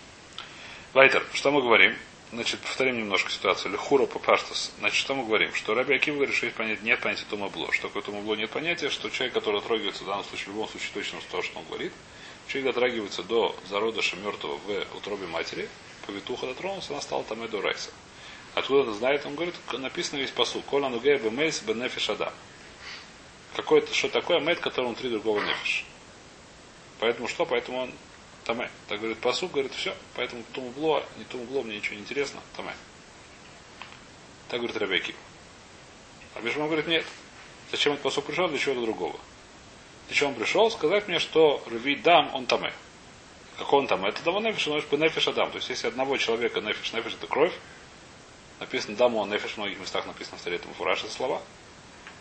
[0.95, 1.97] Вайтер, что мы говорим?
[2.33, 3.73] Значит, повторим немножко ситуацию.
[3.73, 4.73] Лехура папаштас.
[4.79, 5.53] Значит, что мы говорим?
[5.53, 7.73] Что Раби Акив говорит, что есть понятие, нет понятия тумабло.
[7.73, 8.35] Что такое тумабло?
[8.37, 11.59] Нет понятия, что человек, который трогается, в данном случае, в любом случае, точно то, что
[11.59, 11.93] он говорит,
[12.47, 15.69] человек дотрагивается до зародыша мертвого в утробе матери,
[16.07, 17.90] повитуха дотронулся, она стала там и до райса.
[18.55, 19.27] Откуда он знает?
[19.27, 20.64] Он говорит, написано весь посуд.
[20.66, 22.33] Кола нугей бемейс бенефиш адам.
[23.57, 25.85] Какой-то, что такое мед, который внутри другого нефиш.
[27.01, 27.45] Поэтому что?
[27.45, 27.93] Поэтому он
[28.51, 28.69] Таме.
[28.89, 32.75] Так говорит посуд, говорит, все, поэтому тумубло, не тумубло, мне ничего не интересно, Таме.
[34.49, 35.15] Так говорит Рабяки.
[36.35, 37.05] А Бишман говорит, нет.
[37.71, 39.17] Зачем этот посуд пришел, для чего-то другого.
[40.09, 40.69] Для чего он пришел?
[40.73, 42.73] Сказать мне, что Рви дам, он Таме.
[43.57, 44.05] Какой он там?
[44.05, 45.53] Это дама нефиш, но по нефиш адам.
[45.53, 47.53] То есть, если одного человека нефиш, нефиш это кровь,
[48.59, 51.41] написано даму нефиш, в многих местах написано в старе фураж это слова.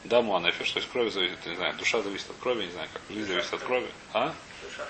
[0.03, 3.01] Даму нефиш, то есть кровь зависит, не знаю, душа зависит от крови, не знаю как,
[3.09, 3.87] жизнь зависит от крови.
[4.13, 4.35] А?
[4.61, 4.85] Душа.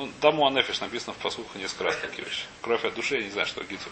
[0.00, 2.44] Ну, даму анефиш написано в посухах несколько раз такие вещи.
[2.62, 3.90] Кровь от души, я не знаю, что гицу.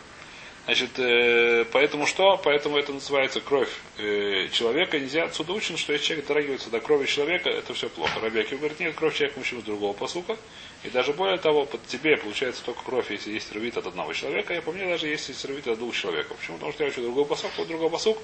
[0.64, 2.40] Значит, э, поэтому что?
[2.42, 3.68] Поэтому это называется кровь
[3.98, 4.98] э, человека.
[4.98, 8.20] Нельзя отсюда учен, что если человек дотрагивается до крови человека, это все плохо.
[8.20, 10.38] Рабяки говорит, нет, кровь человека мужчины другого посука.
[10.82, 14.54] И даже более того, под тебе получается только кровь, если есть рвит от одного человека,
[14.54, 16.26] я помню, даже если есть рвит от двух человек.
[16.28, 16.56] Почему?
[16.56, 18.16] Потому что я учу другой посук, вот другой посук,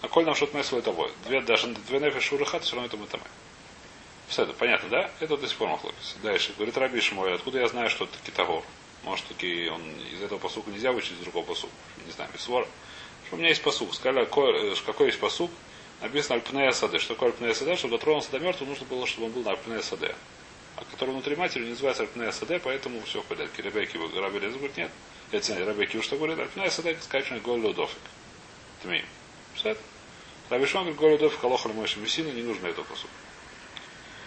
[0.00, 1.10] а коль нам что-то месло того.
[1.26, 3.20] Две, даже две нефиш шурахат, все равно это мы там.
[4.28, 5.10] Все это понятно, да?
[5.20, 6.16] Это до сих пор махлокис.
[6.22, 6.52] Дальше.
[6.56, 8.62] Говорит Раби Шмой, откуда я знаю, что это китагор?
[9.04, 11.72] Может, таки он из этого посука нельзя вычесть из другого посука.
[12.04, 12.66] Не знаю, без свора.
[13.26, 13.94] Что у меня есть посук.
[13.94, 15.50] Сказали, какой, э, какой есть посук?
[16.00, 16.98] Написано альпнея саде.
[16.98, 17.76] Что такое альпнея саде?
[17.76, 20.14] Чтобы дотронулся до мертвого, нужно было, чтобы он был на альпнея саде.
[20.76, 23.62] А который внутри матери не называется альпнея саде, поэтому все в порядке.
[23.62, 24.90] Ребекки, Раби Леза говорит, нет.
[25.30, 27.98] Это не Рабеки, что говорит, альпнея саде, скачивание голь лодофик.
[28.82, 29.04] Тмей.
[29.54, 29.80] Все это.
[30.50, 33.12] Раби Шон говорит, голь лодофик, алоха мойши мессина, не нужно этого посука.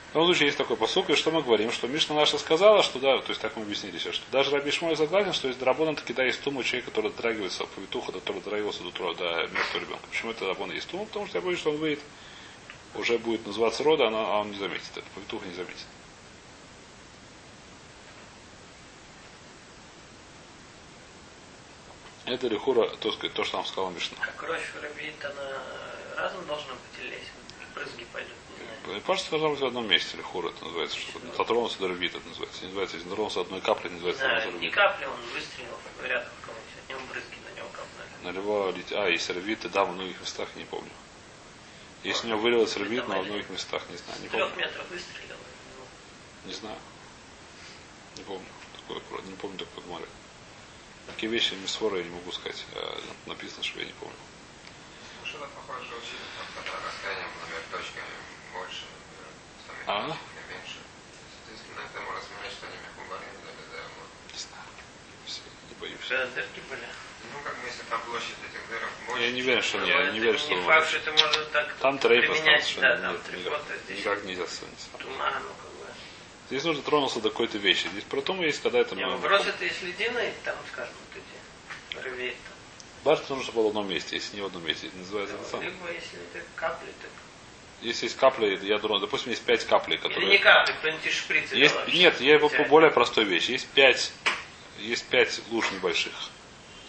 [0.09, 2.97] В любом случае есть такой посук, и что мы говорим, что Мишна наша сказала, что
[2.97, 5.95] да, то есть так мы объяснили сейчас, что даже Раби Шмой согласен, что есть драбон,
[5.95, 10.07] таки да, есть тума человек, который дотрагивается, повитуха, который дотрагивался до, до мертвого ребенка.
[10.09, 11.05] Почему это драбон есть тума?
[11.05, 11.99] Потому что я боюсь, что он выйдет,
[12.95, 15.85] уже будет называться рода, а, а он не заметит это, повитуха не заметит.
[22.25, 24.17] Это лихура, то, то, что нам сказала Мишна.
[24.21, 25.61] А кровь рабит, она
[26.17, 27.19] разом должна быть или
[27.75, 28.38] брызги пойдут?
[28.87, 32.61] Не должна быть в одном месте, лихура это называется, что дотронулся до рвит, это называется.
[32.61, 34.73] Не называется, если дотронулся одной капли, не Не называется до ни рвит.
[34.73, 38.23] капли он выстрелил рядом в кого-нибудь, от него брызги на него капнули.
[38.23, 38.73] На него.
[39.03, 40.91] А, есть рвит, и да, в многих местах, не помню.
[42.03, 44.45] Если у него вылилось рвит, но во многих местах, не знаю, не помню.
[44.47, 45.35] трех метров выстрелил.
[45.77, 46.77] ну, Не знаю.
[48.17, 48.45] Не помню.
[48.77, 50.05] Такое, про- не помню такой гмары.
[51.07, 52.65] Такие вещи мисфора я не могу сказать.
[52.75, 54.15] а написано, что я не помню.
[55.25, 58.07] Что-то похоже, что учили, там, когда расстояние, например, точками
[58.59, 58.83] больше,
[59.87, 60.03] А?
[60.51, 60.79] меньше.
[61.31, 63.81] Соответственно, это можно сменять что-нибудь мехубарим, да, да, да.
[63.95, 64.09] вот.
[64.33, 64.67] Не знаю.
[65.69, 66.09] Не боюсь.
[66.09, 66.87] Да, дырки были.
[67.31, 69.23] Ну, как бы, если там площадь этих дырок больше.
[69.23, 71.43] Я не верю, что Ну, не, я не верю, что не факт, что это можно
[71.55, 74.87] так Там трейп применять, остался, да, что там три никак, фото, здесь никак нельзя сравнить.
[74.99, 75.85] туман, ну, как бы.
[76.47, 77.87] Здесь нужно тронуться до какой-то вещи.
[77.87, 78.95] Здесь про туму есть, когда это...
[78.95, 82.35] Не, вопрос это если длинный, там, скажем, вот эти рвей,
[83.03, 84.87] Башня нужно, чтобы было в одном месте, если не в одном месте.
[84.87, 85.69] Это называется это там, самое.
[85.69, 87.11] либо если это капли, так...
[87.81, 90.29] Если есть капли, я думаю, допустим, есть пять каплей, Или которые...
[90.29, 93.51] не капли, кто-нибудь из шприца Есть, нет, я его по более простой вещи.
[93.51, 94.11] Есть пять,
[94.79, 96.13] есть пять луж небольших.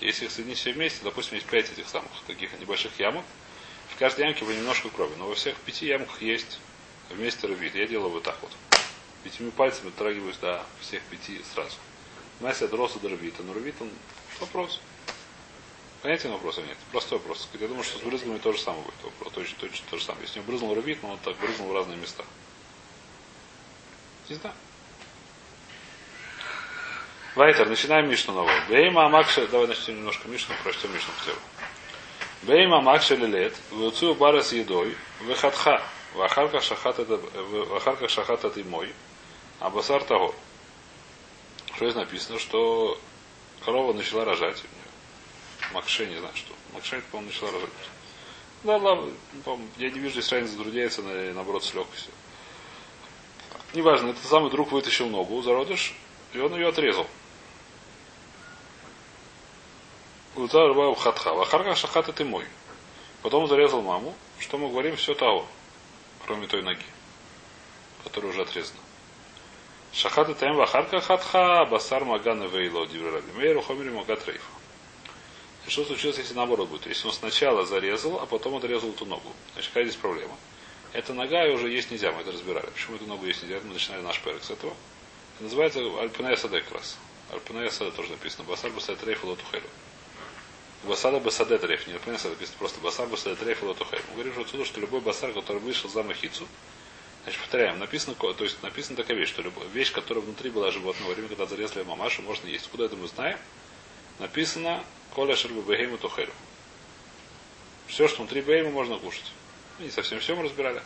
[0.01, 3.25] Если их соединить все вместе, допустим, есть пять этих самых таких небольших ямок.
[3.95, 6.59] В каждой ямке по немножко крови, но во всех пяти ямках есть
[7.11, 7.75] вместе рвит.
[7.75, 8.51] Я делаю вот так вот.
[9.23, 11.77] Пятими пальцами дотрагиваюсь до всех пяти сразу.
[12.41, 13.43] Настя от роста до рвита.
[13.43, 13.91] Но рвит он
[14.41, 14.81] вопрос.
[16.03, 16.79] Понятия вопроса нет.
[16.93, 17.49] Простой вопрос.
[17.59, 18.95] Я думаю, что с брызгами то же самое будет.
[19.03, 19.33] Вопрос.
[19.35, 20.25] Точно, точно то же самое.
[20.25, 22.25] Если у него брызнул рвит, но он так брызнул в разные места.
[24.29, 24.55] Не знаю.
[27.35, 28.55] Вайтер, начинаем Мишну новую.
[28.69, 31.39] Бейма Макша, давай начнем немножко Мишну, прочтем Мишну целом.
[32.43, 35.83] Бейма Макша лилет, вуцу бара с едой, выхатха,
[36.15, 38.93] вахарка шахат это, вахарка шахат это мой,
[39.61, 40.35] а басар того.
[41.77, 42.99] Что здесь написано, что
[43.65, 44.63] корова начала рожать.
[45.73, 46.53] Макше, не знаю что.
[46.73, 47.71] Макше, это, по-моему, начала рожать.
[48.63, 49.11] Да, ладно,
[49.79, 52.13] я не вижу здесь разницы, затрудняется на, наоборот с легкостью.
[53.73, 55.95] Неважно, этот самый друг вытащил ногу зародыш,
[56.33, 57.07] и он ее отрезал.
[60.35, 61.33] Удар хатха.
[61.35, 62.45] Вахарка шахат ты мой.
[63.23, 64.15] Потом зарезал маму.
[64.39, 64.97] Что мы говорим?
[64.97, 65.47] Все того.
[66.25, 66.85] Кроме той ноги,
[68.05, 68.81] которая уже отрезана.
[69.93, 74.25] Шахат тем вахарка хатха, басар магана вейло дивраби мейру хомери магат
[75.69, 76.87] Что случилось, если наоборот будет?
[76.87, 79.33] Если он сначала зарезал, а потом отрезал эту ногу.
[79.53, 80.37] Значит, какая здесь проблема?
[80.93, 82.67] Эта нога уже есть нельзя, мы это разбирали.
[82.67, 83.61] Почему эту ногу есть нельзя?
[83.63, 84.75] Мы начинали наш перек с этого.
[85.37, 86.97] Это называется Альпинея Саде как раз.
[87.31, 88.45] Альпинея Саде тоже написано.
[88.45, 89.69] Басар Басар Трейф Лотухелю.
[90.85, 91.87] Басада Басаде Трейф.
[91.87, 94.03] Не Альпинея Саде написано просто Басар Басаде Трейф Лотухелю.
[94.09, 96.49] Мы говорим отсюда, что любой басар, который вышел за махицу,
[97.25, 101.09] Значит, повторяем, написано, то есть написана такая вещь, что любая вещь, которая внутри была животного,
[101.09, 102.67] во время, когда зарезали мамашу, можно есть.
[102.69, 103.39] Куда это мы знаем?
[104.19, 104.83] Написано
[105.15, 106.33] Коля Шербу Бегейму Тухелю.
[107.87, 109.33] Все, что внутри Бейма, можно кушать.
[109.79, 110.81] Ну, не совсем все мы разбирали.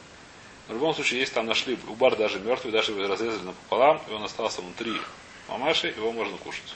[0.69, 4.23] В любом случае, если там нашли убар даже мертвый, даже его разрезали напополам, и он
[4.23, 4.95] остался внутри
[5.49, 6.75] мамаши, его можно кушать.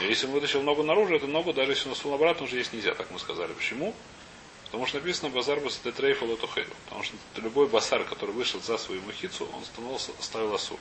[0.00, 2.72] И если он вытащил ногу наружу, эту ногу, даже если он сунул обратно, уже есть
[2.72, 3.52] нельзя, так мы сказали.
[3.52, 3.94] Почему?
[4.66, 6.70] Потому что написано базар басатрейфа лотухейду.
[6.84, 10.78] Потому что любой басар, который вышел за свою махицу, он становился, ставил осу.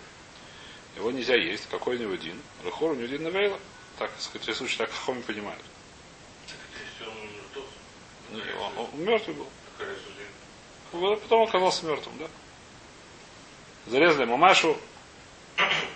[0.95, 1.67] Его нельзя есть.
[1.69, 2.39] Какой у него дин?
[2.63, 3.59] Рахор у него дин навейла.
[3.97, 5.63] Так, сказать, случай так хоми понимают.
[8.31, 9.47] Не, он, он, он мертвый был.
[10.91, 12.27] Потом оказался мертвым, да?
[13.87, 14.77] Зарезали мамашу,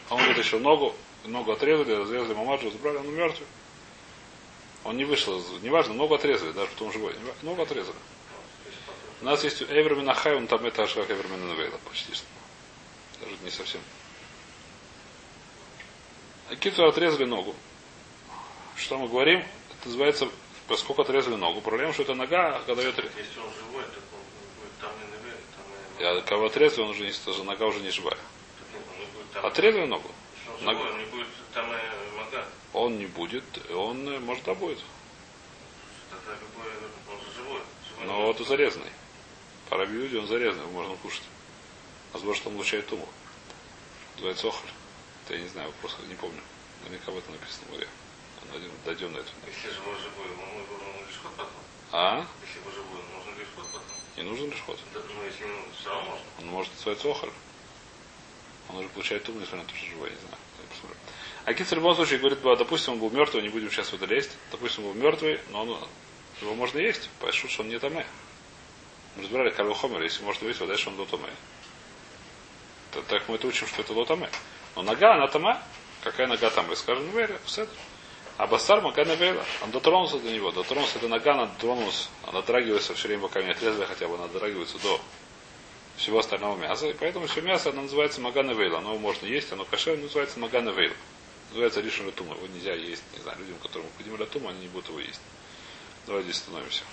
[0.10, 0.95] он вытащил ногу,
[1.26, 3.48] ногу отрезали, разрезали мамашу, забрали, он мертвый.
[4.84, 7.15] Он не вышел, неважно, ногу отрезали, даже потом живой.
[7.41, 7.98] Ногу отрезали.
[9.21, 12.26] У нас есть Эвермина Хай, он там это аж как Эвермина Навейла, почти что.
[13.21, 13.82] Даже не совсем.
[16.50, 17.56] Акиту отрезали ногу.
[18.76, 19.39] Что мы говорим?
[19.39, 20.30] Это называется,
[20.67, 21.62] поскольку отрезали ногу.
[21.62, 23.21] Проблема, что это нога, когда ее отрезали.
[23.21, 24.21] Если он живой, то он
[24.60, 26.17] будет там и наверх, там и...
[26.17, 28.17] Я кого отрезали, он уже не, нога уже не живая.
[29.41, 30.10] Отрезали ногу?
[30.47, 31.67] Он живой, он не будет там
[32.15, 32.45] мага.
[32.73, 34.80] Он не будет, он, э, может, да будет.
[36.10, 36.71] Тогда любой,
[37.10, 37.62] он же живой.
[37.89, 38.91] живой Но вот зарезанный.
[39.69, 41.23] По Рабиуде он зарезанный, его можно кушать.
[42.13, 43.08] Возможно, что он получает туму.
[44.15, 44.69] Называется охоль.
[45.25, 46.41] Это я не знаю, вопрос не помню.
[46.84, 47.88] Наверняка об этом написано в море.
[48.86, 49.29] Дойдем на это.
[49.47, 51.51] Если живой живой, он нужно лишь ход потом.
[51.91, 52.25] А?
[52.45, 53.97] Если его живой, нужно лишь ход потом.
[54.17, 54.79] Не нужен лишь ход.
[54.93, 56.25] Да, ну, если ему все равно можно.
[56.39, 57.31] Он может называется охоль.
[58.69, 60.38] Он уже получает туму, несмотря на то, что живой, я не знаю.
[60.62, 60.97] Я посмотрю.
[61.45, 64.05] А Кит в любом случае говорит, допустим, он был мертвый, не будем сейчас в это
[64.05, 64.31] лезть.
[64.51, 65.77] Допустим, он был мертвый, но он,
[66.41, 67.10] его можно есть.
[67.19, 68.05] Пойшут, что он не таме.
[69.15, 71.29] Мы разбирали Карлу Хомер, если можно есть, дальше он лотаме.
[73.08, 74.29] Так мы это учим, что это лотаме.
[74.75, 75.62] Но нога, она тама.
[76.03, 76.67] Какая нога там?
[76.67, 77.67] Мы скажем, вере, все.
[78.38, 82.93] А Басар Мака Навейла, он дотронулся до него, дотронулся до нога, она дотронулась, она дотрагивается
[82.93, 85.00] все время, пока не отрезали хотя бы, она дотрагивается до
[85.95, 86.88] всего остального мяса.
[86.88, 88.80] И поэтому все мясо, оно называется Магана Вейла.
[88.80, 90.95] Оно можно есть, оно кошер, называется Магана Вейла.
[91.50, 92.36] Называется Ришин Тума.
[92.36, 95.21] Его нельзя есть, не знаю, людям, которым необходимо Тума, они не будут его есть.
[96.06, 96.84] Давайте здесь остановимся.